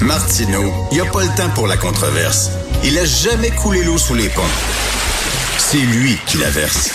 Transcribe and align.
Martineau, 0.00 0.72
il 0.90 0.94
n'y 0.94 1.00
a 1.00 1.10
pas 1.10 1.22
le 1.22 1.28
temps 1.36 1.50
pour 1.54 1.66
la 1.66 1.76
controverse. 1.76 2.50
Il 2.84 2.98
a 2.98 3.04
jamais 3.04 3.50
coulé 3.50 3.82
l'eau 3.82 3.98
sous 3.98 4.14
les 4.14 4.28
ponts. 4.28 4.42
C'est 5.58 5.78
lui 5.78 6.18
qui 6.26 6.38
la 6.38 6.50
verse. 6.50 6.90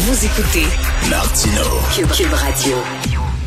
Vous 0.00 0.24
écoutez 0.24 0.66
Martineau. 1.08 1.80
Cube, 1.94 2.32
Radio. 2.32 2.76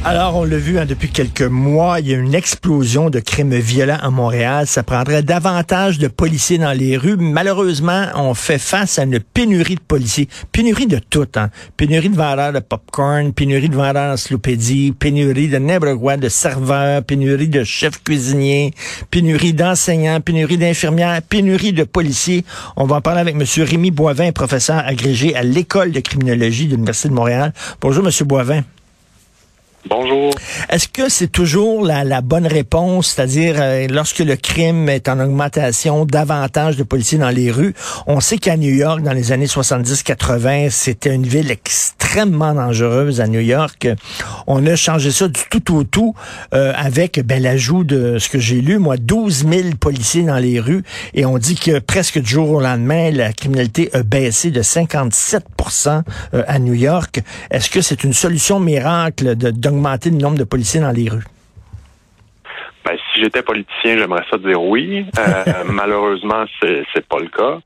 Alors, 0.05 0.37
on 0.37 0.45
l'a 0.45 0.57
vu 0.57 0.79
hein, 0.79 0.85
depuis 0.85 1.09
quelques 1.09 1.41
mois, 1.41 1.99
il 1.99 2.07
y 2.07 2.13
a 2.13 2.17
une 2.17 2.33
explosion 2.33 3.09
de 3.09 3.19
crimes 3.19 3.55
violents 3.55 3.97
à 4.01 4.09
Montréal. 4.09 4.65
Ça 4.65 4.81
prendrait 4.81 5.23
davantage 5.23 5.99
de 5.99 6.07
policiers 6.07 6.57
dans 6.57 6.71
les 6.71 6.95
rues. 6.95 7.17
Malheureusement, 7.17 8.05
on 8.15 8.33
fait 8.33 8.59
face 8.59 8.97
à 8.97 9.03
une 9.03 9.19
pénurie 9.19 9.75
de 9.75 9.81
policiers. 9.81 10.29
Pénurie 10.53 10.87
de 10.87 10.99
tout. 10.99 11.27
Hein. 11.35 11.49
Pénurie 11.75 12.07
de 12.07 12.15
vendeurs 12.15 12.53
de 12.53 12.59
popcorn, 12.59 13.33
pénurie 13.33 13.67
de 13.67 13.75
vendeurs 13.75 14.11
d'encyclopédie, 14.11 14.93
pénurie 14.97 15.49
de 15.49 15.57
n'importe 15.57 16.19
de 16.21 16.29
serveurs, 16.29 17.03
pénurie 17.03 17.49
de 17.49 17.65
chefs 17.65 18.01
cuisiniers, 18.01 18.73
pénurie 19.11 19.53
d'enseignants, 19.53 20.21
pénurie 20.21 20.57
d'infirmières, 20.57 21.21
pénurie 21.21 21.73
de 21.73 21.83
policiers. 21.83 22.45
On 22.77 22.85
va 22.85 22.95
en 22.95 23.01
parler 23.01 23.19
avec 23.19 23.35
M. 23.35 23.43
Rémi 23.65 23.91
Boivin, 23.91 24.31
professeur 24.31 24.77
agrégé 24.77 25.35
à 25.35 25.43
l'École 25.43 25.91
de 25.91 25.99
criminologie 25.99 26.67
de 26.67 26.71
l'Université 26.71 27.09
de 27.09 27.13
Montréal. 27.13 27.53
Bonjour, 27.81 28.07
M. 28.07 28.11
Boivin. 28.25 28.63
Bonjour. 29.89 30.31
Est-ce 30.69 30.87
que 30.87 31.09
c'est 31.09 31.31
toujours 31.31 31.83
la, 31.83 32.21
bonne 32.21 32.45
réponse, 32.45 33.07
c'est-à-dire 33.07 33.55
euh, 33.57 33.87
lorsque 33.89 34.19
le 34.19 34.35
crime 34.35 34.87
est 34.87 35.09
en 35.09 35.19
augmentation, 35.19 36.05
davantage 36.05 36.77
de 36.77 36.83
policiers 36.83 37.17
dans 37.17 37.29
les 37.29 37.49
rues? 37.49 37.73
On 38.05 38.19
sait 38.19 38.37
qu'à 38.37 38.55
New 38.55 38.71
York, 38.71 39.01
dans 39.01 39.13
les 39.13 39.31
années 39.31 39.47
70-80, 39.47 40.69
c'était 40.69 41.13
une 41.13 41.25
ville 41.25 41.49
extrêmement 41.49 42.53
dangereuse 42.53 43.19
à 43.19 43.27
New 43.27 43.39
York. 43.39 43.87
On 44.51 44.65
a 44.65 44.75
changé 44.75 45.11
ça 45.11 45.27
du 45.27 45.41
tout 45.47 45.75
au 45.75 45.83
tout 45.83 46.15
euh, 46.55 46.73
avec 46.75 47.19
ben, 47.23 47.41
l'ajout 47.41 47.83
de 47.83 48.17
ce 48.17 48.29
que 48.29 48.39
j'ai 48.39 48.61
lu, 48.61 48.79
moi, 48.79 48.97
12 48.97 49.47
000 49.47 49.75
policiers 49.79 50.23
dans 50.23 50.39
les 50.39 50.59
rues. 50.59 50.81
Et 51.13 51.23
on 51.25 51.37
dit 51.37 51.53
que 51.53 51.77
presque 51.77 52.19
du 52.19 52.27
jour 52.27 52.49
au 52.49 52.59
lendemain, 52.59 53.11
la 53.11 53.31
criminalité 53.31 53.91
a 53.93 54.01
baissé 54.01 54.49
de 54.49 54.61
57% 54.61 56.01
euh, 56.33 56.43
à 56.47 56.57
New 56.57 56.73
York. 56.73 57.19
Est-ce 57.51 57.69
que 57.69 57.81
c'est 57.81 58.03
une 58.03 58.13
solution 58.13 58.59
miracle 58.59 59.35
de 59.35 59.69
augmenter 59.69 60.09
le 60.09 60.17
nombre 60.17 60.37
de 60.39 60.43
policiers 60.43 60.79
dans 60.79 60.91
les 60.91 61.09
rues? 61.09 61.25
Ben, 62.85 62.97
si 63.13 63.21
j'étais 63.21 63.43
politicien, 63.43 63.97
j'aimerais 63.99 64.25
ça 64.31 64.37
dire 64.37 64.61
oui. 64.63 65.05
Euh, 65.19 65.43
malheureusement, 65.69 66.45
c'est 66.59 66.83
c'est 66.91 67.07
pas 67.07 67.19
le 67.19 67.27
cas. 67.27 67.59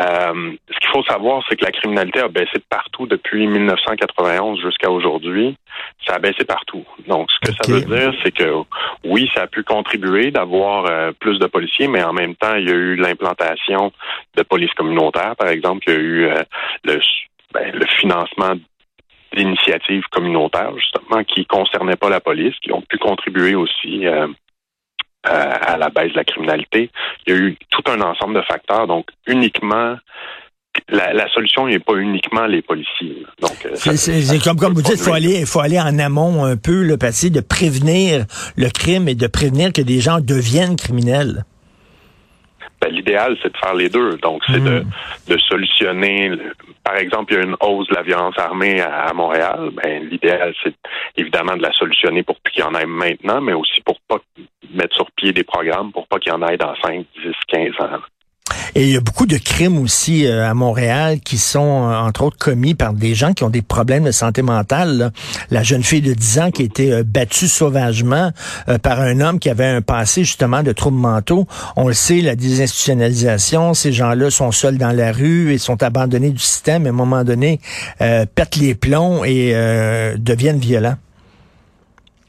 Euh, 0.00 0.52
ce 0.70 0.83
faut 0.94 1.02
savoir, 1.04 1.42
c'est 1.48 1.56
que 1.56 1.64
la 1.64 1.72
criminalité 1.72 2.20
a 2.20 2.28
baissé 2.28 2.54
de 2.54 2.64
partout 2.70 3.06
depuis 3.06 3.46
1991 3.46 4.60
jusqu'à 4.60 4.90
aujourd'hui. 4.90 5.56
Ça 6.06 6.14
a 6.14 6.18
baissé 6.20 6.44
partout. 6.44 6.84
Donc, 7.08 7.28
ce 7.32 7.50
que 7.50 7.52
ça 7.52 7.72
veut 7.72 7.80
dire, 7.80 8.14
c'est 8.22 8.30
que 8.30 8.62
oui, 9.04 9.28
ça 9.34 9.42
a 9.42 9.46
pu 9.48 9.64
contribuer 9.64 10.30
d'avoir 10.30 10.86
euh, 10.86 11.10
plus 11.18 11.38
de 11.38 11.46
policiers, 11.46 11.88
mais 11.88 12.02
en 12.04 12.12
même 12.12 12.36
temps, 12.36 12.54
il 12.54 12.68
y 12.68 12.70
a 12.70 12.74
eu 12.74 12.94
l'implantation 12.94 13.92
de 14.36 14.42
police 14.44 14.72
communautaire, 14.74 15.34
par 15.36 15.48
exemple. 15.48 15.82
Il 15.88 15.92
y 15.92 15.96
a 15.96 16.00
eu 16.00 16.28
le, 16.84 17.00
ben, 17.52 17.72
le 17.72 17.86
financement 17.86 18.54
d'initiatives 19.34 20.04
communautaires, 20.12 20.76
justement, 20.76 21.24
qui 21.24 21.44
concernaient 21.44 21.96
pas 21.96 22.08
la 22.08 22.20
police, 22.20 22.54
qui 22.62 22.72
ont 22.72 22.82
pu 22.82 22.98
contribuer 22.98 23.56
aussi 23.56 24.06
euh, 24.06 24.28
à 25.24 25.76
la 25.76 25.88
baisse 25.88 26.12
de 26.12 26.18
la 26.18 26.24
criminalité. 26.24 26.90
Il 27.26 27.34
y 27.34 27.36
a 27.36 27.40
eu 27.40 27.56
tout 27.70 27.82
un 27.90 28.00
ensemble 28.00 28.34
de 28.34 28.42
facteurs. 28.42 28.86
Donc, 28.86 29.08
uniquement 29.26 29.96
la, 30.88 31.28
solution 31.28 31.66
n'est 31.66 31.78
pas 31.78 31.94
uniquement 31.94 32.46
les 32.46 32.62
policiers. 32.62 33.24
Donc, 33.40 33.66
euh, 33.66 33.74
c'est 33.74 34.42
comme, 34.42 34.56
comme 34.56 34.74
vous 34.74 34.82
dites, 34.82 34.96
il 34.96 35.02
faut 35.02 35.12
aller, 35.12 35.46
faut 35.46 35.60
aller 35.60 35.80
en 35.80 35.98
amont 35.98 36.44
un 36.44 36.56
peu, 36.56 36.82
le 36.82 36.96
passé, 36.96 37.30
de 37.30 37.40
prévenir 37.40 38.26
le 38.56 38.68
crime 38.68 39.08
et 39.08 39.14
de 39.14 39.26
prévenir 39.26 39.72
que 39.72 39.82
des 39.82 40.00
gens 40.00 40.20
deviennent 40.20 40.76
criminels. 40.76 41.44
Ben, 42.80 42.92
l'idéal, 42.92 43.36
c'est 43.42 43.52
de 43.52 43.56
faire 43.56 43.74
les 43.74 43.88
deux. 43.88 44.18
Donc, 44.18 44.42
c'est 44.46 44.62
de, 44.62 44.80
hmm. 44.80 44.90
de 45.28 45.38
solutionner. 45.38 46.30
Par 46.82 46.96
exemple, 46.96 47.32
il 47.32 47.36
y 47.36 47.40
a 47.40 47.44
une 47.44 47.56
hausse 47.60 47.88
de 47.88 47.94
la 47.94 48.02
violence 48.02 48.34
armée 48.38 48.80
à, 48.80 49.12
Montréal. 49.14 49.70
Ben, 49.82 50.06
l'idéal, 50.10 50.54
c'est 50.62 50.74
évidemment 51.16 51.56
de 51.56 51.62
la 51.62 51.72
solutionner 51.72 52.22
pour 52.22 52.36
qu'il 52.42 52.62
y 52.62 52.66
en 52.66 52.74
ait 52.74 52.86
maintenant, 52.86 53.40
mais 53.40 53.54
aussi 53.54 53.80
pour 53.86 53.98
pas 54.06 54.18
mettre 54.74 54.94
sur 54.94 55.10
pied 55.12 55.32
des 55.32 55.44
programmes 55.44 55.92
pour 55.92 56.06
pas 56.08 56.18
qu'il 56.18 56.32
y 56.32 56.34
en 56.34 56.46
ait 56.46 56.58
dans 56.58 56.74
5, 56.82 57.06
10, 57.24 57.32
15 57.48 57.70
ans. 57.80 58.00
Et 58.76 58.82
il 58.82 58.90
y 58.90 58.96
a 58.96 59.00
beaucoup 59.00 59.26
de 59.26 59.36
crimes 59.36 59.78
aussi 59.78 60.26
euh, 60.26 60.48
à 60.48 60.52
Montréal 60.52 61.20
qui 61.20 61.38
sont, 61.38 61.60
euh, 61.88 61.96
entre 61.96 62.24
autres, 62.24 62.38
commis 62.38 62.74
par 62.74 62.92
des 62.92 63.14
gens 63.14 63.32
qui 63.32 63.44
ont 63.44 63.50
des 63.50 63.62
problèmes 63.62 64.02
de 64.02 64.10
santé 64.10 64.42
mentale. 64.42 65.12
La 65.52 65.62
jeune 65.62 65.84
fille 65.84 66.00
de 66.00 66.12
10 66.12 66.38
ans 66.40 66.50
qui 66.50 66.62
a 66.62 66.64
été 66.64 66.92
euh, 66.92 67.02
battue 67.04 67.46
sauvagement 67.46 68.32
par 68.82 69.00
un 69.00 69.20
homme 69.20 69.38
qui 69.38 69.48
avait 69.48 69.66
un 69.66 69.80
passé 69.80 70.24
justement 70.24 70.62
de 70.62 70.72
troubles 70.72 70.98
mentaux. 70.98 71.46
On 71.76 71.86
le 71.86 71.94
sait, 71.94 72.20
la 72.20 72.34
désinstitutionnalisation, 72.34 73.74
ces 73.74 73.92
gens-là 73.92 74.30
sont 74.30 74.50
seuls 74.50 74.78
dans 74.78 74.90
la 74.90 75.12
rue 75.12 75.52
et 75.52 75.58
sont 75.58 75.82
abandonnés 75.82 76.30
du 76.30 76.38
système. 76.38 76.86
À 76.86 76.88
un 76.88 76.92
moment 76.92 77.22
donné, 77.24 77.60
pètent 77.98 78.56
les 78.56 78.74
plombs 78.74 79.24
et 79.24 79.52
deviennent 80.18 80.58
violents. 80.58 80.96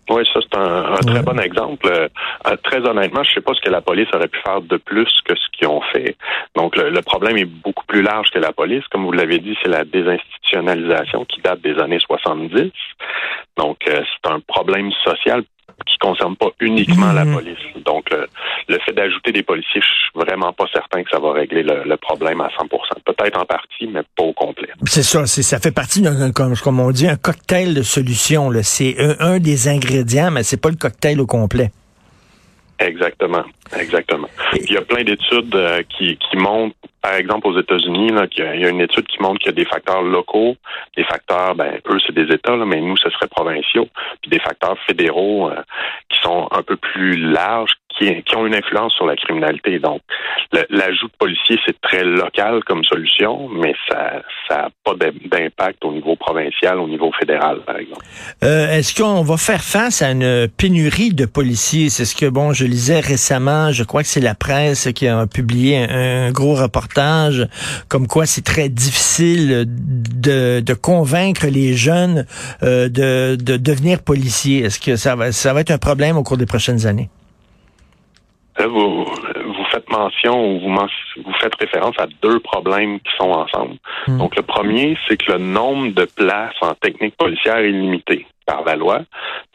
Oui, 0.10 0.24
ça 0.32 0.40
c'est 0.42 0.58
un, 0.58 0.96
très 0.98 1.24
bon 1.24 1.40
exemple. 1.40 1.88
Euh, 1.88 2.56
très 2.64 2.80
honnêtement, 2.88 3.24
je 3.24 3.34
sais 3.34 3.42
pas 3.42 3.54
ce 3.54 3.62
que 3.62 3.72
la 3.72 3.82
police 3.82 4.08
aurait 4.14 4.28
pu 4.28 4.40
faire 4.46 4.62
de 4.62 4.78
plus 4.78 5.10
que 5.26 5.36
ce 5.36 5.46
qu'ils 5.52 5.68
ont 5.68 5.82
fait. 5.94 6.16
Donc 6.56 6.76
le, 6.76 7.02
problème 7.02 7.38
est 7.38 7.46
beaucoup 7.46 7.86
plus 7.86 8.04
large 8.04 8.30
que 8.30 8.40
la 8.40 8.52
police. 8.52 8.84
Comme 8.92 9.06
vous 9.06 9.12
l'avez 9.12 9.40
dit, 9.40 9.58
c'est 9.64 9.70
la 9.70 9.84
désinstitutionnalisation 9.84 11.26
qui 11.26 11.42
date 11.42 11.62
des 11.62 11.80
années 11.80 12.00
70. 12.00 12.72
Donc 13.58 13.78
euh, 13.88 14.04
c'est 14.04 14.32
un 14.32 14.40
problème 14.42 14.92
social 15.04 15.44
qui 15.86 15.98
concerne 16.00 16.36
pas 16.36 16.50
uniquement 16.60 17.12
la 17.12 17.26
mhm. 17.26 17.36
police. 17.36 17.84
Donc, 17.86 18.10
le, 18.12 18.80
fait 18.80 18.94
d'ajouter 18.94 19.32
des 19.32 19.44
policiers, 19.44 19.82
je 19.82 19.86
suis 19.86 20.12
vraiment 20.16 20.54
pas 20.54 20.66
certain 20.74 21.04
que 21.04 21.10
ça 21.10 21.20
va 21.20 21.34
régler 21.34 21.64
le, 21.64 21.96
problème 21.98 22.42
à 22.42 22.48
100% 22.48 22.70
Peut-être 23.06 23.40
en 23.40 23.46
partie, 23.46 23.88
mais 23.88 24.02
pas 24.16 24.24
au 24.24 24.34
complet. 24.34 24.70
C'est 24.86 25.04
ça, 25.04 25.26
ça 25.26 25.60
fait 25.60 25.72
partie 25.72 26.02
d'un, 26.02 26.32
comme, 26.32 26.56
comme 26.56 26.80
on 26.80 26.92
dit, 26.92 27.08
un 27.08 27.16
cocktail 27.16 27.74
de 27.74 27.84
solutions. 27.84 28.52
C'est 28.64 28.96
un, 29.20 29.40
des 29.40 29.68
ingrédients, 29.68 30.32
mais 30.32 30.44
c'est 30.44 30.62
pas 30.62 30.70
le 30.70 30.76
cocktail 30.76 31.20
au 31.20 31.26
complet. 31.26 31.72
Exactement, 32.80 33.44
exactement. 33.78 34.28
Il 34.54 34.72
y 34.72 34.78
a 34.78 34.82
plein 34.82 35.04
d'études 35.04 35.56
euh, 35.56 35.82
qui, 35.90 36.18
qui 36.18 36.38
montrent, 36.38 36.76
par 37.02 37.16
exemple 37.16 37.48
aux 37.48 37.60
États-Unis, 37.60 38.12
qu'il 38.32 38.44
y, 38.44 38.66
a 38.66 38.70
une 38.70 38.82
étude 38.82 39.06
qui 39.08 39.22
montre 39.22 39.40
qu'il 39.40 39.48
y 39.48 39.50
a 39.50 39.64
des 39.64 39.66
facteurs 39.66 40.02
locaux, 40.02 40.56
des 40.98 41.04
facteurs, 41.04 41.56
ben 41.56 41.80
eux 41.88 41.98
c'est 42.06 42.16
des 42.16 42.34
États, 42.34 42.56
mais 42.58 42.82
nous 42.82 42.98
ce 42.98 43.10
serait 43.10 43.28
provinciaux, 43.28 43.88
puis 44.22 44.32
des 44.32 44.40
facteurs 44.40 44.78
fédéraux 44.88 45.50
euh, 45.50 45.62
qui 46.10 46.20
sont 46.22 46.48
un 46.52 46.64
peu 46.64 46.76
plus 46.78 47.18
larges, 47.18 47.74
qui, 47.98 48.24
qui, 48.24 48.36
ont 48.36 48.46
une 48.46 48.56
influence 48.56 48.94
sur 48.94 49.06
la 49.06 49.16
criminalité. 49.16 49.80
Donc, 49.80 50.02
l'ajout 50.70 51.08
de 51.08 51.18
policiers, 51.18 51.60
c'est 51.66 51.80
très 51.82 52.04
local 52.04 52.64
comme 52.66 52.84
solution, 52.84 53.48
mais 53.50 53.74
ça 53.88 54.22
n'a 54.50 54.70
pas 54.84 54.94
d'impact 54.96 55.84
au 55.86 55.94
niveau 55.94 56.16
provincial, 56.16 56.80
au 56.80 56.88
niveau 56.88 57.12
fédéral, 57.20 57.60
par 57.66 57.78
exemple. 57.78 58.06
Euh, 58.44 58.70
Est-ce 58.70 59.02
qu'on 59.02 59.24
va 59.24 59.38
faire 59.38 59.64
face 59.64 60.02
à 60.02 60.12
une 60.12 60.48
pénurie 60.58 61.14
de 61.14 61.26
policiers? 61.26 61.90
C'est 61.90 62.06
ce 62.06 62.16
que, 62.16 62.30
bon, 62.30 62.54
je 62.54 62.66
lisais 62.66 63.00
récemment, 63.00 63.55
je 63.72 63.84
crois 63.84 64.02
que 64.02 64.08
c'est 64.08 64.22
la 64.22 64.36
presse 64.36 64.90
qui 64.94 65.08
a 65.08 65.28
publié 65.28 65.78
un, 65.78 66.32
gros 66.32 66.56
reportage, 66.56 67.48
comme 67.90 68.08
quoi 68.08 68.26
c'est 68.26 68.44
très 68.44 68.70
difficile 68.70 69.66
de, 69.68 70.60
de, 70.60 70.74
convaincre 70.74 71.48
les 71.48 71.74
jeunes 71.74 72.26
euh, 72.64 72.90
de, 72.90 73.36
de 73.36 73.58
devenir 73.58 74.02
policiers. 74.02 74.64
Est-ce 74.66 74.80
que 74.80 74.96
ça 74.96 75.16
va, 75.16 75.32
ça 75.32 75.54
va 75.54 75.62
être 75.62 75.72
un 75.72 75.78
problème 75.78 76.18
au 76.18 76.24
cours 76.24 76.38
des 76.38 76.46
prochaines 76.46 76.86
années? 76.88 77.10
vous, 78.64 79.04
vous 79.04 79.66
faites 79.72 79.90
mention 79.90 80.56
ou 80.56 80.60
vous, 80.60 80.76
vous 81.26 81.34
faites 81.42 81.56
référence 81.56 81.96
à 82.00 82.08
deux 82.22 82.40
problèmes 82.40 83.00
qui 83.00 83.12
sont 83.18 83.32
ensemble. 83.32 83.76
Hmm. 84.08 84.18
Donc, 84.18 84.36
le 84.36 84.44
premier, 84.44 84.98
c'est 85.08 85.18
que 85.18 85.34
le 85.34 85.40
nombre 85.40 85.94
de 85.94 86.06
places 86.06 86.56
en 86.62 86.74
technique 86.76 87.16
policière 87.18 87.58
est 87.58 87.72
limité 87.72 88.26
par 88.46 88.64
la 88.64 88.76
loi. 88.76 89.02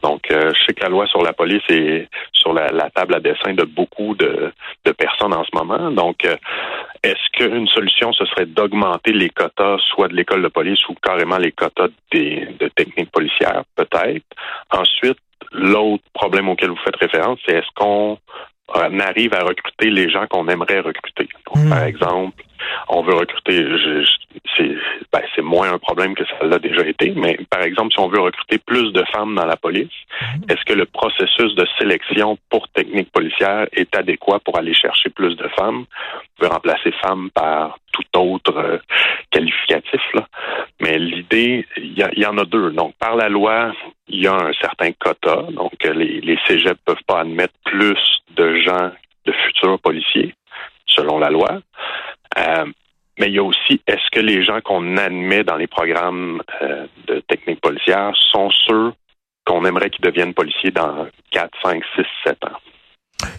Donc, 0.03 0.29
euh, 0.31 0.51
je 0.53 0.65
sais 0.65 0.73
que 0.73 0.83
la 0.83 0.89
loi 0.89 1.07
sur 1.07 1.21
la 1.21 1.33
police 1.33 1.63
est 1.69 2.07
sur 2.33 2.53
la, 2.53 2.89
table 2.89 3.15
à 3.15 3.19
dessin 3.19 3.53
de 3.53 3.63
beaucoup 3.63 4.15
de, 4.15 4.51
de 4.85 4.91
personnes 4.91 5.33
en 5.33 5.43
ce 5.43 5.51
moment. 5.53 5.91
Donc, 5.91 6.25
euh, 6.25 6.35
est-ce 7.03 7.29
qu'une 7.33 7.67
solution, 7.67 8.11
ce 8.13 8.25
serait 8.25 8.45
d'augmenter 8.45 9.13
les 9.13 9.29
quotas, 9.29 9.77
soit 9.93 10.07
de 10.07 10.15
l'école 10.15 10.43
de 10.43 10.49
police 10.49 10.87
ou 10.89 10.95
carrément 11.01 11.37
les 11.37 11.51
quotas 11.51 11.87
des, 12.11 12.47
de 12.59 12.67
techniques 12.69 13.11
policières? 13.11 13.63
Peut-être. 13.75 14.25
Ensuite, 14.71 15.17
l'autre 15.51 16.03
problème 16.13 16.49
auquel 16.49 16.69
vous 16.69 16.83
faites 16.83 16.97
référence, 16.97 17.39
c'est 17.45 17.55
est-ce 17.55 17.71
qu'on 17.75 18.17
on 18.73 18.99
arrive 18.99 19.33
à 19.33 19.43
recruter 19.43 19.89
les 19.89 20.09
gens 20.09 20.27
qu'on 20.27 20.47
aimerait 20.47 20.79
recruter? 20.79 21.27
Donc, 21.47 21.69
Par 21.69 21.83
hmm. 21.83 21.87
exemple, 21.87 22.43
on 22.89 23.01
veut 23.01 23.15
recruter, 23.15 23.63
ben, 25.11 25.21
c'est 25.35 25.41
moins 25.41 25.71
un 25.73 25.77
problème 25.79 26.15
que 26.15 26.25
ça 26.25 26.45
l'a 26.45 26.59
déjà 26.59 26.85
été, 26.85 27.13
mais 27.15 27.37
par 27.49 27.61
exemple, 27.63 27.91
si 27.91 27.99
on 27.99 28.07
veut 28.07 28.19
recruter 28.19 28.57
plus 28.57 28.91
de 28.91 29.03
femmes 29.13 29.35
dans 29.35 29.45
la 29.45 29.57
police, 29.57 29.89
hmm. 30.21 30.51
est-ce 30.51 30.63
que 30.65 30.73
le 30.73 30.85
processus 30.85 31.55
de 31.55 31.65
sélection 31.77 32.37
pour 32.49 32.67
technique 32.69 33.11
policière 33.11 33.67
est 33.73 33.95
adéquat 33.95 34.39
pour 34.39 34.57
aller 34.57 34.73
chercher 34.73 35.09
plus 35.09 35.35
de 35.35 35.47
femmes? 35.59 35.85
On 36.39 36.43
veut 36.43 36.49
remplacer 36.49 36.91
femmes 37.03 37.29
par 37.33 37.77
tout 37.91 38.19
autre 38.19 38.57
euh, 38.57 38.77
qualificatif. 39.29 40.01
Là. 40.13 40.27
Mais 40.79 40.97
l'idée, 40.97 41.65
il 41.77 41.97
y, 41.97 42.25
en 42.25 42.37
a 42.37 42.45
deux. 42.45 42.71
Donc, 42.71 42.95
par 42.99 43.15
la 43.15 43.29
loi, 43.29 43.73
il 44.07 44.23
y 44.23 44.27
a 44.27 44.33
un 44.33 44.53
certain 44.53 44.91
quota. 44.93 45.43
Donc, 45.51 45.73
les, 45.83 46.21
les 46.21 46.39
cégeps 46.47 46.79
peuvent 46.85 47.03
pas 47.05 47.21
admettre 47.21 47.53
plus 47.65 47.99
de 48.35 48.55
gens, 48.61 48.91
de 49.25 49.31
futurs 49.31 49.79
policiers, 49.79 50.33
selon 50.85 51.19
la 51.19 51.29
loi. 51.29 51.61
Euh, 52.37 52.65
mais 53.19 53.27
il 53.27 53.33
y 53.33 53.39
a 53.39 53.43
aussi, 53.43 53.81
est-ce 53.87 54.09
que 54.11 54.19
les 54.19 54.43
gens 54.43 54.61
qu'on 54.61 54.97
admet 54.97 55.43
dans 55.43 55.57
les 55.57 55.67
programmes 55.67 56.41
euh, 56.61 56.87
de 57.07 57.19
technique 57.21 57.61
policière 57.61 58.15
sont 58.31 58.49
ceux 58.67 58.93
qu'on 59.45 59.65
aimerait 59.65 59.89
qu'ils 59.89 60.05
deviennent 60.05 60.33
policiers 60.33 60.71
dans 60.71 61.07
4, 61.31 61.49
5, 61.63 61.83
6, 61.95 62.03
7 62.25 62.45
ans? 62.45 62.70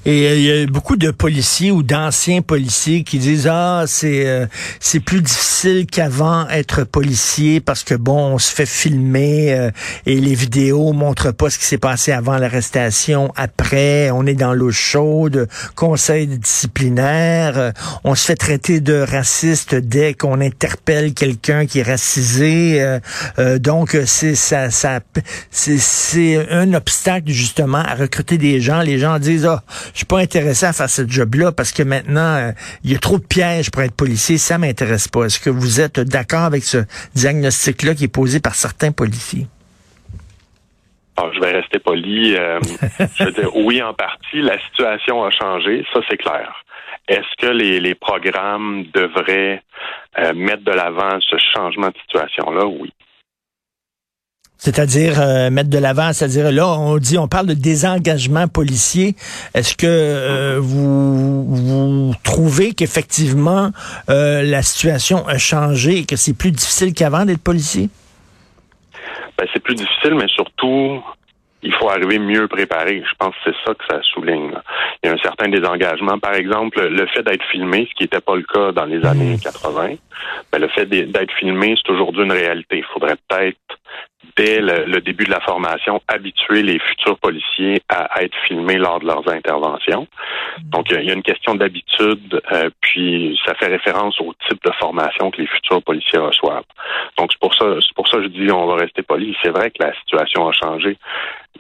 Et 0.05 0.27
euh, 0.27 0.37
il 0.37 0.43
y 0.43 0.63
a 0.63 0.67
beaucoup 0.67 0.97
de 0.97 1.11
policiers 1.11 1.71
ou 1.71 1.83
d'anciens 1.83 2.43
policiers 2.43 3.05
qui 3.05 3.19
disent 3.19 3.49
ah 3.49 3.85
c'est 3.87 4.27
euh, 4.27 4.47
c'est 4.81 4.99
plus 4.99 5.23
difficile 5.23 5.87
qu'avant 5.87 6.49
être 6.49 6.83
policier 6.83 7.61
parce 7.61 7.85
que 7.85 7.95
bon 7.95 8.35
on 8.35 8.39
se 8.39 8.53
fait 8.53 8.67
filmer 8.67 9.55
euh, 9.55 9.71
et 10.07 10.21
les 10.21 10.35
vidéos 10.35 10.93
montrent 10.93 11.31
pas 11.31 11.51
ce 11.51 11.59
qui 11.59 11.67
s'est 11.67 11.79
passé 11.79 12.11
avant 12.11 12.37
l'arrestation, 12.37 13.33
après 13.37 14.11
on 14.11 14.27
est 14.27 14.35
dans 14.35 14.55
l'eau 14.55 14.73
chaude, 14.73 15.49
conseil 15.77 16.27
disciplinaire, 16.27 17.73
on 18.03 18.17
se 18.17 18.27
fait 18.27 18.37
traiter 18.37 18.81
de 18.81 18.95
raciste 19.09 19.75
dès 19.75 20.15
qu'on 20.15 20.41
interpelle 20.41 21.15
quelqu'un 21.15 21.67
qui 21.67 21.79
est 21.79 21.85
racisé, 21.85 22.99
donc 23.61 23.97
c'est 24.07 24.35
ça 24.35 24.71
ça 24.71 25.01
c'est 25.51 26.51
un 26.51 26.75
obstacle 26.75 27.31
justement 27.31 27.79
à 27.79 27.95
recruter 27.95 28.39
des 28.39 28.61
gens. 28.61 28.81
Les 28.81 28.99
gens 28.99 29.19
disent 29.19 29.47
ah 29.47 29.63
je 29.93 29.99
suis 29.99 30.07
pas 30.07 30.19
intéressé 30.19 30.67
à 30.67 30.73
faire 30.73 30.91
ce 30.91 31.07
job-là 31.07 31.53
parce 31.53 31.73
que 31.73 31.83
maintenant, 31.83 32.37
euh, 32.37 32.53
il 32.85 32.93
y 32.93 32.95
a 32.95 32.99
trop 32.99 33.19
de 33.19 33.25
pièges 33.25 33.71
pour 33.71 33.83
être 33.83 33.97
policier. 33.97 34.39
Ça 34.39 34.59
m'intéresse 34.59 35.09
pas. 35.09 35.25
Est-ce 35.25 35.41
que 35.41 35.51
vous 35.51 35.81
êtes 35.81 36.01
d'accord 36.01 36.43
avec 36.43 36.65
ce 36.65 36.79
diagnostic-là 37.15 37.95
qui 37.95 38.05
est 38.05 38.15
posé 38.15 38.41
par 38.41 38.55
certains 38.55 38.93
policiers? 38.93 39.47
Ah, 41.17 41.29
je 41.35 41.41
vais 41.41 41.53
rester 41.53 41.79
poli. 41.79 42.35
Euh, 42.37 42.59
oui, 43.55 43.83
en 43.83 43.93
partie, 43.93 44.41
la 44.41 44.59
situation 44.69 45.23
a 45.25 45.31
changé, 45.31 45.85
ça 45.93 46.01
c'est 46.09 46.17
clair. 46.17 46.53
Est-ce 47.09 47.37
que 47.39 47.47
les, 47.47 47.95
programmes 47.95 48.85
devraient 48.95 49.63
euh, 50.19 50.33
mettre 50.35 50.63
de 50.65 50.73
l'avant 50.73 51.19
ce 51.21 51.37
changement 51.55 51.89
de 51.89 51.99
situation-là? 52.05 52.67
Oui. 52.67 52.93
C'est-à-dire 54.65 55.21
euh, 55.21 55.51
mettre 55.51 55.71
de 55.71 55.79
l'avant, 55.79 56.13
c'est-à-dire 56.13 56.53
là, 56.53 56.69
on 56.79 56.97
dit, 56.99 57.19
on 57.19 57.27
parle 57.27 57.47
de 57.47 57.55
désengagement 57.55 58.47
policier. 58.47 59.17
Est-ce 59.55 59.77
que 59.77 59.89
euh, 59.89 60.61
vous, 60.61 61.45
vous 61.45 62.15
trouvez 62.23 62.73
qu'effectivement 62.73 63.73
euh, 64.09 64.43
la 64.43 64.63
situation 64.63 65.27
a 65.27 65.37
changé 65.37 65.99
et 65.99 66.07
que 66.07 66.15
c'est 66.15 66.39
plus 66.39 66.53
difficile 66.53 66.95
qu'avant 66.95 67.25
d'être 67.25 67.43
policier? 67.43 67.89
Ben, 69.37 69.49
c'est 69.53 69.59
plus 69.59 69.75
difficile, 69.75 70.15
mais 70.15 70.29
surtout, 70.29 71.03
il 71.65 71.75
faut 71.75 71.91
arriver 71.91 72.21
mieux 72.21 72.47
préparé. 72.47 73.03
Je 73.05 73.15
pense 73.19 73.35
que 73.35 73.51
c'est 73.51 73.57
ça 73.67 73.75
que 73.75 73.85
ça 73.91 74.01
souligne. 74.15 74.53
Il 75.03 75.09
y 75.09 75.11
a 75.11 75.15
un 75.15 75.23
certain 75.25 75.49
désengagement. 75.49 76.21
Par 76.21 76.35
exemple, 76.35 76.81
le 76.87 77.07
fait 77.09 77.25
d'être 77.25 77.45
filmé, 77.51 77.89
ce 77.91 77.97
qui 77.97 78.05
n'était 78.05 78.21
pas 78.21 78.37
le 78.37 78.45
cas 78.45 78.71
dans 78.71 78.85
les 78.85 79.05
années 79.05 79.39
80, 79.43 79.89
mmh. 79.89 79.97
ben, 80.53 80.61
le 80.61 80.69
fait 80.69 80.87
d'être 80.87 81.33
filmé, 81.41 81.75
c'est 81.85 81.93
aujourd'hui 81.93 82.23
une 82.23 82.31
réalité. 82.31 82.79
Il 82.79 82.85
faudrait 82.95 83.17
peut-être 83.29 83.59
dès 84.37 84.61
le, 84.61 85.01
début 85.01 85.25
de 85.25 85.31
la 85.31 85.41
formation, 85.41 86.01
habituer 86.09 86.63
les 86.63 86.79
futurs 86.79 87.19
policiers 87.19 87.83
à, 87.89 88.23
être 88.23 88.37
filmés 88.47 88.79
lors 88.79 89.01
de 89.01 89.07
leurs 89.07 89.29
interventions. 89.29 90.07
Donc, 90.63 90.91
il 90.91 91.03
y 91.03 91.11
a 91.11 91.15
une 91.15 91.23
question 91.23 91.55
d'habitude, 91.55 92.41
euh, 92.53 92.71
puis 92.81 93.39
ça 93.45 93.55
fait 93.55 93.67
référence 93.67 94.21
au 94.21 94.33
type 94.49 94.63
de 94.65 94.73
formation 94.81 95.31
que 95.31 95.41
les 95.41 95.47
futurs 95.47 95.83
policiers 95.83 96.19
reçoivent. 96.19 96.65
Donc, 97.19 97.33
c'est 97.33 97.41
pour 97.41 97.55
ça, 97.55 97.67
c'est 97.81 97.95
pour 97.95 98.09
ça 98.09 98.19
que 98.19 98.25
je 98.25 98.29
dis 98.29 98.51
on 98.51 98.67
va 98.67 98.77
rester 98.77 99.03
poli. 99.03 99.37
C'est 99.43 99.51
vrai 99.51 99.71
que 99.71 99.83
la 99.83 99.95
situation 99.95 100.49
a 100.49 100.53
changé, 100.53 100.97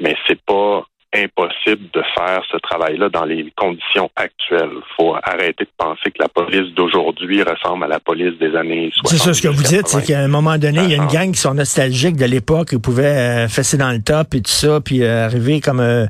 mais 0.01 0.17
c'est 0.27 0.41
pas 0.41 0.85
impossible 1.15 1.91
de 1.93 2.03
faire 2.17 2.43
ce 2.51 2.57
travail-là 2.59 3.09
dans 3.11 3.25
les 3.25 3.53
conditions 3.57 4.11
actuelles. 4.17 4.71
Il 4.73 4.95
faut 4.97 5.15
arrêter 5.23 5.65
de 5.65 5.71
penser 5.77 6.11
que 6.11 6.21
la 6.21 6.29
police 6.29 6.73
d'aujourd'hui 6.75 7.43
ressemble 7.43 7.85
à 7.85 7.89
la 7.89 8.01
police 8.01 8.39
des 8.39 8.55
années 8.57 8.91
60. 8.95 9.11
C'est 9.11 9.19
ça 9.19 9.35
ce 9.35 9.43
que 9.43 9.49
vous 9.49 9.63
dites, 9.63 9.89
c'est 9.89 10.05
qu'à 10.05 10.21
un 10.21 10.29
moment 10.29 10.57
donné, 10.59 10.81
il 10.85 10.91
y 10.91 10.95
a 10.95 10.97
une 10.97 11.07
gang 11.07 11.33
qui 11.33 11.41
sont 11.41 11.55
nostalgiques 11.55 12.17
de 12.17 12.25
l'époque, 12.25 12.71
ils 12.73 12.81
pouvaient 12.81 13.45
euh, 13.45 13.49
fesser 13.49 13.77
dans 13.77 13.91
le 13.91 14.01
top 14.01 14.35
et 14.35 14.41
tout 14.41 14.51
ça, 14.51 14.81
puis 14.81 15.03
euh, 15.03 15.27
arriver 15.27 15.61
comme 15.61 15.81
euh, 15.81 16.07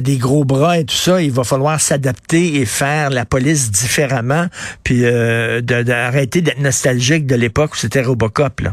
des 0.00 0.16
gros 0.16 0.44
bras 0.44 0.78
et 0.78 0.84
tout 0.84 0.94
ça. 0.94 1.22
Il 1.22 1.30
va 1.30 1.44
falloir 1.44 1.80
s'adapter 1.80 2.56
et 2.56 2.66
faire 2.66 3.10
la 3.10 3.24
police 3.24 3.70
différemment, 3.70 4.46
puis 4.82 5.02
d'arrêter 5.02 6.40
d'être 6.40 6.60
nostalgique 6.60 7.26
de 7.26 7.36
l'époque 7.36 7.72
où 7.74 7.76
c'était 7.76 8.02
Robocop. 8.02 8.60
Là. 8.60 8.70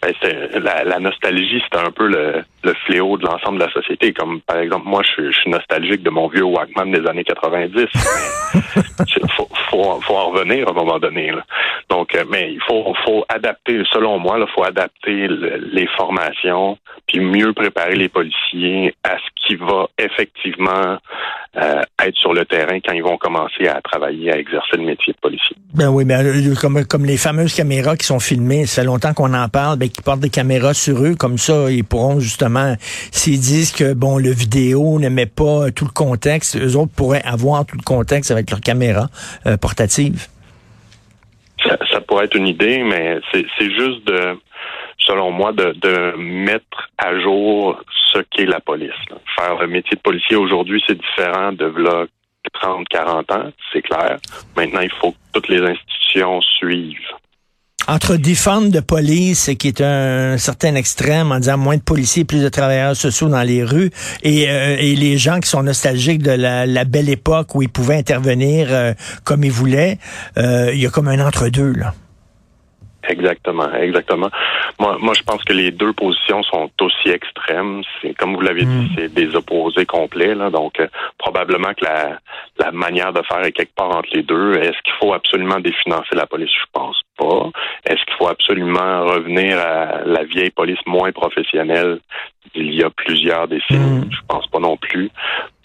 Ben, 0.00 0.14
la, 0.62 0.84
la, 0.84 0.98
nostalgie, 1.00 1.62
c'est 1.70 1.78
un 1.78 1.90
peu 1.90 2.06
le, 2.06 2.44
le, 2.62 2.74
fléau 2.86 3.16
de 3.16 3.26
l'ensemble 3.26 3.58
de 3.58 3.64
la 3.64 3.72
société. 3.72 4.12
Comme 4.12 4.40
par 4.42 4.58
exemple, 4.58 4.86
moi, 4.86 5.02
je, 5.02 5.30
suis 5.32 5.50
nostalgique 5.50 6.02
de 6.02 6.10
mon 6.10 6.28
vieux 6.28 6.44
Walkman 6.44 6.92
des 6.92 7.06
années 7.08 7.24
90. 7.24 7.86
Il 8.54 8.62
faut, 9.36 9.48
faut, 9.70 10.00
faut, 10.00 10.16
en 10.16 10.30
revenir 10.30 10.68
à 10.68 10.70
un 10.70 10.74
moment 10.74 10.98
donné. 10.98 11.32
Là. 11.32 11.44
Donc, 11.90 12.14
euh, 12.14 12.24
mais 12.30 12.52
il 12.52 12.60
faut, 12.62 12.94
faut 13.04 13.24
adapter, 13.28 13.82
selon 13.92 14.18
moi, 14.18 14.38
il 14.38 14.46
faut 14.54 14.64
adapter 14.64 15.28
les 15.28 15.86
formations, 15.96 16.78
puis 17.06 17.20
mieux 17.20 17.52
préparer 17.52 17.96
les 17.96 18.08
policiers 18.08 18.94
à 19.04 19.16
ce 19.18 19.46
qui 19.46 19.56
va 19.56 19.88
effectivement 19.98 20.98
euh, 21.56 21.80
être 22.04 22.16
sur 22.16 22.34
le 22.34 22.44
terrain 22.44 22.78
quand 22.84 22.92
ils 22.92 23.02
vont 23.02 23.16
commencer 23.16 23.66
à 23.68 23.80
travailler, 23.80 24.32
à 24.32 24.38
exercer 24.38 24.76
le 24.76 24.84
métier 24.84 25.14
de 25.14 25.18
policier. 25.18 25.56
Ben 25.74 25.88
oui, 25.88 26.04
mais 26.04 26.14
euh, 26.14 26.54
comme, 26.60 26.84
comme 26.84 27.06
les 27.06 27.16
fameuses 27.16 27.54
caméras 27.54 27.96
qui 27.96 28.06
sont 28.06 28.20
filmées, 28.20 28.66
ça 28.66 28.82
fait 28.82 28.86
longtemps 28.86 29.14
qu'on 29.14 29.32
en 29.32 29.48
parle, 29.48 29.78
ben, 29.78 29.88
qui 29.88 30.02
portent 30.02 30.20
des 30.20 30.30
caméras 30.30 30.74
sur 30.74 31.02
eux, 31.02 31.14
comme 31.14 31.38
ça, 31.38 31.70
ils 31.70 31.84
pourront 31.84 32.20
justement, 32.20 32.74
s'ils 33.10 33.40
disent 33.40 33.72
que 33.72 33.94
bon, 33.94 34.18
le 34.18 34.30
vidéo 34.30 34.98
ne 34.98 35.08
met 35.08 35.26
pas 35.26 35.70
tout 35.70 35.86
le 35.86 35.92
contexte, 35.92 36.56
eux 36.56 36.76
autres 36.76 36.92
pourraient 36.94 37.24
avoir 37.24 37.64
tout 37.64 37.76
le 37.76 37.82
contexte 37.82 38.30
avec 38.30 38.50
leur 38.50 38.60
caméra 38.60 39.08
euh, 39.46 39.56
portative. 39.56 40.26
Ça, 41.64 41.76
ça, 41.90 42.00
pourrait 42.02 42.26
être 42.26 42.36
une 42.36 42.46
idée, 42.46 42.82
mais 42.84 43.18
c'est 43.32 43.70
juste 43.70 44.06
de 44.06 44.38
selon 45.08 45.30
moi, 45.30 45.52
de, 45.52 46.16
mettre 46.16 46.90
à 46.98 47.18
jour 47.18 47.80
ce 48.12 48.18
qu'est 48.30 48.46
la 48.46 48.60
police. 48.60 48.90
Faire 49.36 49.58
le 49.60 49.66
métier 49.66 49.96
de 49.96 50.02
policier 50.02 50.36
aujourd'hui, 50.36 50.82
c'est 50.86 50.98
différent 50.98 51.52
de 51.52 51.64
là 51.64 52.06
30, 52.52 52.88
40 52.88 53.32
ans, 53.32 53.50
c'est 53.72 53.82
clair. 53.82 54.18
Maintenant, 54.56 54.80
il 54.80 54.90
faut 55.00 55.12
que 55.12 55.16
toutes 55.32 55.48
les 55.48 55.60
institutions 55.60 56.40
suivent. 56.40 56.98
Entre 57.86 58.16
défendre 58.16 58.70
de 58.70 58.80
police, 58.80 59.50
qui 59.58 59.68
est 59.68 59.80
un 59.80 60.36
certain 60.36 60.74
extrême, 60.74 61.32
en 61.32 61.38
disant 61.38 61.56
moins 61.56 61.76
de 61.78 61.82
policiers, 61.82 62.24
plus 62.24 62.42
de 62.42 62.48
travailleurs 62.50 62.94
sociaux 62.94 63.28
dans 63.28 63.42
les 63.42 63.64
rues, 63.64 63.90
et, 64.22 64.50
euh, 64.50 64.76
les 64.76 65.16
gens 65.16 65.40
qui 65.40 65.48
sont 65.48 65.62
nostalgiques 65.62 66.22
de 66.22 66.32
la, 66.32 66.84
belle 66.84 67.08
époque 67.08 67.54
où 67.54 67.62
ils 67.62 67.70
pouvaient 67.70 67.96
intervenir 67.96 68.68
euh, 68.70 68.92
comme 69.24 69.42
ils 69.42 69.52
voulaient, 69.52 69.98
euh, 70.36 70.70
il 70.74 70.80
y 70.80 70.86
a 70.86 70.90
comme 70.90 71.08
un 71.08 71.26
entre-deux, 71.26 71.72
là. 71.72 71.94
Exactement, 73.08 73.72
exactement. 73.74 74.30
Moi, 74.78 74.98
moi, 75.00 75.14
je 75.14 75.22
pense 75.22 75.42
que 75.44 75.52
les 75.52 75.70
deux 75.70 75.92
positions 75.92 76.42
sont 76.42 76.70
aussi 76.80 77.08
extrêmes. 77.08 77.82
C'est 78.00 78.14
comme 78.14 78.34
vous 78.34 78.40
l'avez 78.42 78.64
dit, 78.64 78.84
mm. 78.84 78.88
c'est 78.96 79.14
des 79.14 79.34
opposés 79.34 79.86
complets. 79.86 80.34
Là, 80.34 80.50
donc, 80.50 80.78
euh, 80.78 80.88
probablement 81.18 81.72
que 81.74 81.84
la, 81.84 82.18
la 82.58 82.70
manière 82.72 83.12
de 83.12 83.22
faire 83.22 83.42
est 83.44 83.52
quelque 83.52 83.74
part 83.74 83.96
entre 83.96 84.10
les 84.12 84.22
deux. 84.22 84.54
Est-ce 84.56 84.80
qu'il 84.84 84.94
faut 85.00 85.14
absolument 85.14 85.58
définancer 85.58 86.14
la 86.14 86.26
police? 86.26 86.50
Je 86.52 86.66
pense 86.72 87.00
pas. 87.16 87.50
Est-ce 87.86 88.04
qu'il 88.04 88.14
faut 88.18 88.28
absolument 88.28 89.06
revenir 89.06 89.58
à 89.58 90.02
la 90.04 90.24
vieille 90.24 90.50
police 90.50 90.78
moins 90.86 91.12
professionnelle 91.12 92.00
d'il 92.54 92.74
y 92.74 92.82
a 92.82 92.90
plusieurs 92.90 93.48
décennies 93.48 94.06
mm. 94.06 94.10
Je 94.10 94.20
pense 94.28 94.46
pas 94.48 94.58
non 94.58 94.76
plus 94.76 95.10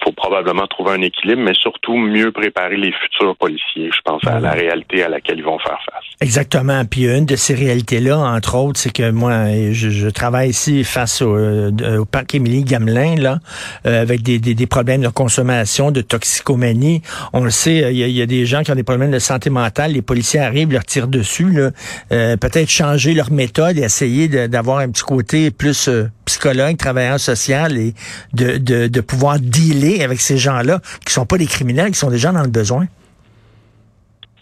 faut 0.03 0.11
probablement 0.11 0.67
trouver 0.67 0.91
un 0.91 1.01
équilibre, 1.01 1.41
mais 1.41 1.53
surtout 1.53 1.95
mieux 1.95 2.31
préparer 2.31 2.77
les 2.77 2.91
futurs 2.91 3.35
policiers, 3.37 3.89
je 3.93 4.01
pense, 4.03 4.25
à 4.25 4.39
la 4.39 4.51
réalité 4.51 5.03
à 5.03 5.09
laquelle 5.09 5.37
ils 5.37 5.43
vont 5.43 5.59
faire 5.59 5.79
face. 5.91 6.03
Exactement. 6.21 6.83
Puis 6.85 7.05
une 7.05 7.25
de 7.25 7.35
ces 7.35 7.53
réalités-là, 7.53 8.17
entre 8.17 8.55
autres, 8.55 8.79
c'est 8.79 8.91
que 8.91 9.11
moi, 9.11 9.45
je, 9.71 10.09
travaille 10.09 10.49
ici 10.49 10.83
face 10.83 11.21
au, 11.21 11.35
euh, 11.35 11.97
au 11.99 12.05
parc 12.05 12.35
Émilie 12.35 12.63
Gamelin, 12.63 13.15
là, 13.15 13.39
euh, 13.85 14.01
avec 14.01 14.21
des, 14.21 14.39
des, 14.39 14.67
problèmes 14.67 15.01
de 15.01 15.07
consommation, 15.07 15.91
de 15.91 16.01
toxicomanie. 16.01 17.01
On 17.31 17.43
le 17.43 17.49
sait, 17.49 17.93
il 17.93 17.97
y, 17.97 18.21
a, 18.21 18.25
des 18.25 18.45
gens 18.45 18.63
qui 18.63 18.71
ont 18.71 18.75
des 18.75 18.83
problèmes 18.83 19.11
de 19.11 19.19
santé 19.19 19.49
mentale. 19.49 19.91
Les 19.93 20.01
policiers 20.01 20.39
arrivent, 20.39 20.71
leur 20.71 20.85
tirent 20.85 21.07
dessus, 21.07 21.49
là, 21.49 21.69
euh, 22.11 22.37
peut-être 22.37 22.69
changer 22.69 23.13
leur 23.13 23.31
méthode 23.31 23.77
et 23.77 23.81
essayer 23.81 24.27
d'avoir 24.47 24.79
un 24.79 24.89
petit 24.89 25.03
côté 25.03 25.51
plus 25.51 25.89
psychologue, 26.25 26.77
travailleur 26.77 27.19
social 27.19 27.77
et 27.77 27.93
de, 28.33 28.57
de, 28.57 28.87
de 28.87 29.01
pouvoir 29.01 29.39
dealer 29.39 30.03
avec 30.03 30.19
ces 30.19 30.37
gens-là 30.37 30.79
qui 31.05 31.13
sont 31.13 31.25
pas 31.25 31.37
des 31.37 31.47
criminels, 31.47 31.91
qui 31.91 31.99
sont 31.99 32.09
des 32.09 32.17
gens 32.17 32.33
dans 32.33 32.43
le 32.43 32.49
besoin? 32.49 32.87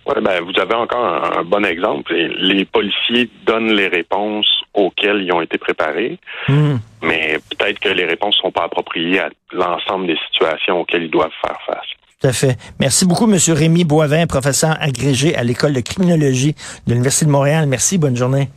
Oui, 0.06 0.16
ben, 0.22 0.42
vous 0.42 0.60
avez 0.60 0.74
encore 0.74 1.38
un, 1.38 1.44
bon 1.44 1.64
exemple. 1.64 2.14
Les 2.14 2.66
policiers 2.66 3.30
donnent 3.46 3.74
les 3.74 3.88
réponses 3.88 4.48
auxquelles 4.74 5.22
ils 5.22 5.32
ont 5.32 5.42
été 5.42 5.58
préparés, 5.58 6.18
hmm. 6.48 6.76
mais 7.04 7.40
peut-être 7.50 7.80
que 7.80 7.90
les 7.90 8.06
réponses 8.06 8.36
ne 8.38 8.42
sont 8.48 8.52
pas 8.52 8.64
appropriées 8.64 9.20
à 9.20 9.30
l'ensemble 9.52 10.08
des 10.08 10.18
situations 10.32 10.82
auxquelles 10.82 11.04
ils 11.04 11.12
doivent 11.12 11.30
faire 11.46 11.58
face. 11.68 11.88
Tout 12.20 12.28
à 12.28 12.34
fait. 12.34 12.58
Merci 12.80 13.06
beaucoup, 13.06 13.32
M. 13.32 13.38
Rémi 13.50 13.84
Boivin, 13.84 14.28
professeur 14.28 14.76
agrégé 14.80 15.36
à 15.36 15.44
l'École 15.44 15.74
de 15.74 15.82
criminologie 15.82 16.56
de 16.88 16.94
l'Université 16.94 17.26
de 17.26 17.32
Montréal. 17.32 17.66
Merci, 17.68 17.98
bonne 17.98 18.16
journée. 18.16 18.50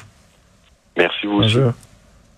Merci 0.96 1.26
vous 1.26 1.40
Bonjour. 1.40 1.72